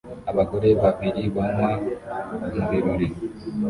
[0.31, 1.69] Abagore Babiri banywa
[2.53, 3.07] mu birori